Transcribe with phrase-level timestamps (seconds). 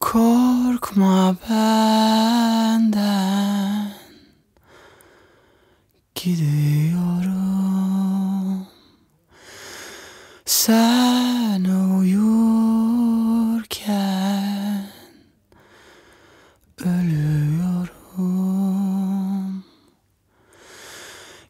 [0.00, 2.86] Korkma benden.
[6.14, 7.46] Gidiyorum.
[10.44, 12.56] Sen uyurken
[16.84, 17.86] Ölüyorum.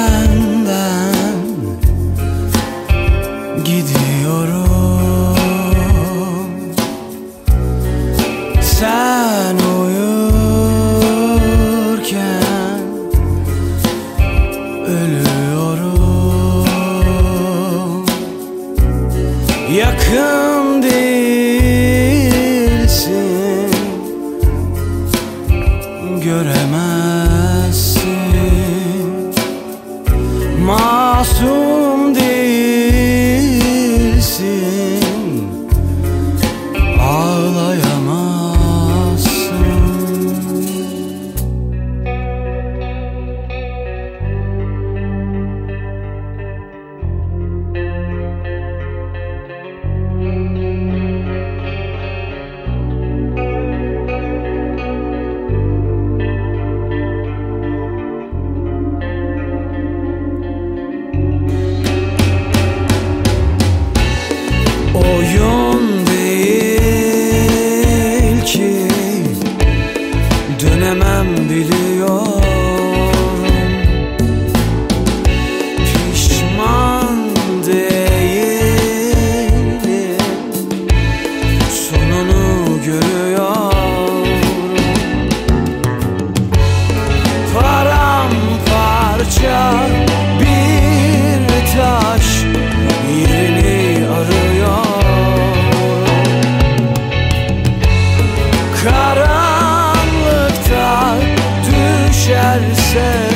[3.65, 5.34] Gidiyorum.
[8.62, 10.05] Sen uyurken
[14.87, 15.95] Ölüyorum.
[19.77, 20.44] Yakın
[30.65, 31.73] Masum değilsin
[89.25, 89.75] Paramparça
[90.41, 92.27] bir taş
[93.09, 94.85] yerini arıyor.
[98.85, 100.15] Karanlıkta
[101.67, 103.34] düşerse